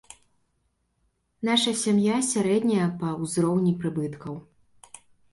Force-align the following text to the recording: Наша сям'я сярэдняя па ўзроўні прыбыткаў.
Наша 1.49 1.73
сям'я 1.81 2.15
сярэдняя 2.29 2.87
па 3.01 3.11
ўзроўні 3.25 3.73
прыбыткаў. 3.83 4.35